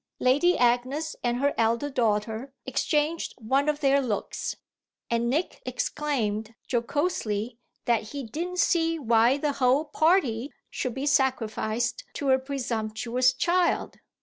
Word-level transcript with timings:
Lady 0.19 0.57
Agnes 0.57 1.15
and 1.23 1.37
her 1.37 1.53
elder 1.59 1.87
daughter 1.87 2.53
exchanged 2.65 3.35
one 3.37 3.69
of 3.69 3.81
their 3.81 4.01
looks, 4.01 4.55
and 5.11 5.29
Nick 5.29 5.61
exclaimed 5.63 6.55
jocosely 6.67 7.59
that 7.85 8.01
he 8.09 8.23
didn't 8.23 8.57
see 8.57 8.97
why 8.97 9.37
the 9.37 9.53
whole 9.53 9.85
party 9.85 10.51
should 10.71 10.95
be 10.95 11.05
sacrificed 11.05 12.03
to 12.15 12.31
a 12.31 12.39
presumptuous 12.39 13.31
child. 13.31 13.99